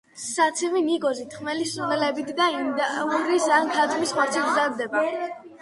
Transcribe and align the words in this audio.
საცივი 0.19 0.79
ნიგოზით, 0.85 1.35
ხმელი 1.41 1.67
სუნელებით 1.73 2.33
და 2.41 2.49
ინდაურის 2.55 3.47
ან 3.59 3.73
ქათმის 3.77 4.15
ხორცით 4.19 4.49
მზადდება. 4.51 5.09